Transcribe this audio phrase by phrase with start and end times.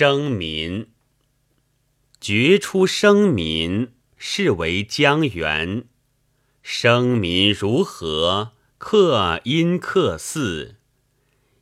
[0.00, 0.90] 生民。
[2.20, 5.86] 绝出生民，是为江源。
[6.62, 8.52] 生民如何？
[8.78, 10.76] 克因克嗣，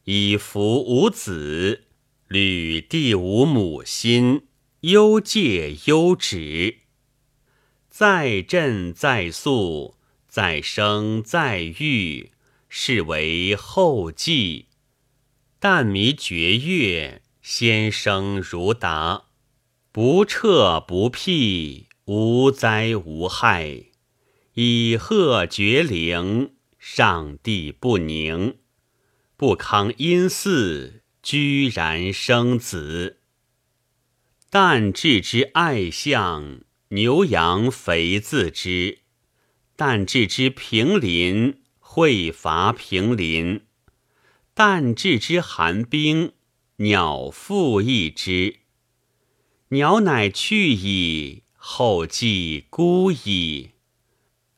[0.05, 1.85] 以服无子，
[2.29, 4.43] 履地无母心，
[4.81, 6.81] 忧戒忧止。
[7.89, 9.97] 在振在肃，
[10.29, 12.33] 在生在育，
[12.69, 14.67] 是为后继。
[15.59, 19.27] 但弥绝月，先生如达，
[19.93, 23.85] 不彻不辟，无灾无害，
[24.55, 26.57] 以鹤绝灵。
[26.77, 28.57] 上帝不宁，
[29.37, 33.21] 不康阴寺，居然生子。
[34.51, 39.03] 但治之爱象，牛羊肥自之；
[39.77, 43.61] 但治之平林，会伐平林；
[44.53, 46.33] 但治之寒冰，
[46.77, 48.61] 鸟复一之。
[49.69, 53.71] 鸟乃去矣，后继孤矣。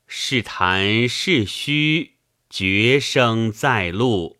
[0.06, 2.19] 是谈是虚。
[2.51, 4.39] 绝声在路，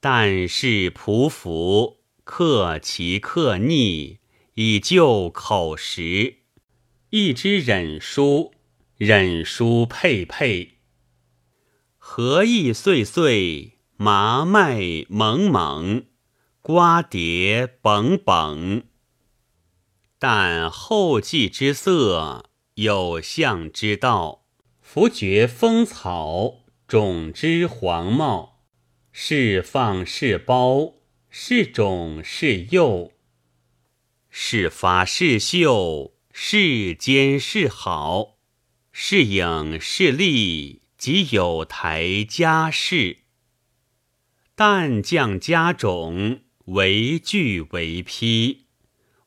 [0.00, 4.18] 但是匍匐，克其克逆，
[4.54, 6.38] 以救口实。
[7.10, 8.52] 一之忍书，
[8.96, 10.78] 忍书佩佩。
[11.96, 16.04] 何意岁岁，麻麦蒙蒙，
[16.62, 18.86] 瓜瓞本本。
[20.18, 24.44] 但后继之色，有象之道。
[24.82, 28.60] 弗觉风草，种之黄茂，
[29.12, 30.94] 是放是苞，
[31.28, 33.12] 是种是幼，
[34.28, 38.36] 是发是秀，是坚是好，
[38.90, 43.18] 是影是立，即有台家事。
[44.56, 48.66] 但降家种，为具为批，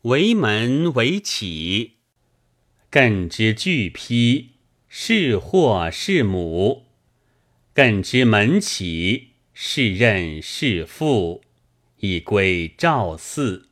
[0.04, 1.98] 为门为起，
[2.90, 4.52] 艮之具批。
[4.88, 6.86] 是或是母，
[7.74, 11.42] 艮之门起，是任是父，
[11.98, 13.70] 以归赵四。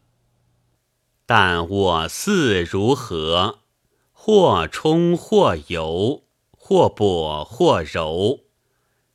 [1.26, 3.60] 但我嗣如何？
[4.12, 6.24] 或冲或游，
[6.58, 8.42] 或跛或柔。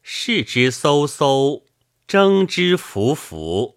[0.00, 1.64] 视之飕飕，
[2.06, 3.75] 争之浮浮。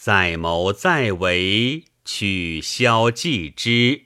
[0.00, 4.04] 在谋在为，取消继之，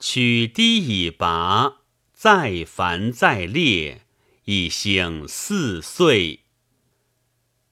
[0.00, 1.82] 取低以拔。
[2.12, 4.02] 再繁再烈，
[4.46, 6.40] 以兴四岁。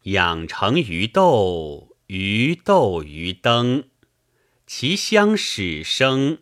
[0.04, 3.88] 养成于斗，于斗于登，
[4.64, 6.38] 其相始生。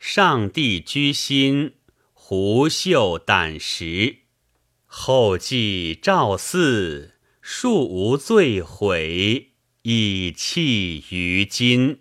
[0.00, 1.74] 上帝居心，
[2.12, 4.16] 胡秀胆识。
[4.86, 9.51] 后继赵四，庶无罪悔，
[9.82, 11.98] 以弃于今。